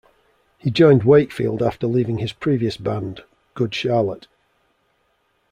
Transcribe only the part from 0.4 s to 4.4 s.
He joined Wakefield after leaving his previous band, Good Charlotte.